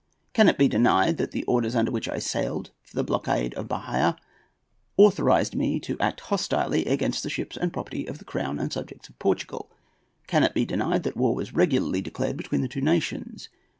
Can 0.33 0.49
it 0.49 0.57
be 0.57 0.67
denied 0.67 1.17
that 1.17 1.29
the 1.29 1.43
orders 1.43 1.75
under 1.75 1.91
which 1.91 2.09
I 2.09 2.17
sailed 2.17 2.71
for 2.81 2.95
the 2.95 3.03
blockade 3.03 3.53
of 3.53 3.67
Bahia 3.67 4.15
authorized 4.97 5.53
me 5.53 5.79
to 5.81 5.99
act 5.99 6.21
hostilely 6.21 6.85
against 6.85 7.21
the 7.21 7.29
ships 7.29 7.55
and 7.55 7.71
property 7.71 8.07
of 8.07 8.17
the 8.17 8.25
crown 8.25 8.57
and 8.57 8.73
subjects 8.73 9.09
of 9.09 9.19
Portugal? 9.19 9.69
Can 10.25 10.43
it 10.43 10.55
be 10.55 10.65
denied 10.65 11.03
that 11.03 11.15
war 11.15 11.35
was 11.35 11.53
regularly 11.53 12.01
declared 12.01 12.35
between 12.37 12.61
the 12.61 12.67
two 12.67 12.81
nations? 12.81 13.49